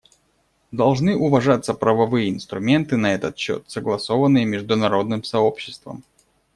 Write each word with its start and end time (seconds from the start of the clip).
Должны 0.71 1.15
уважаться 1.15 1.75
правовые 1.75 2.31
инструменты 2.31 2.97
на 2.97 3.13
этот 3.13 3.37
счет, 3.37 3.65
согласованные 3.69 4.45
международным 4.45 5.23
сообществом. 5.23 6.03